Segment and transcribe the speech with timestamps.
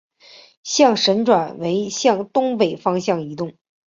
[0.63, 3.53] 象神转为向东北方向移动。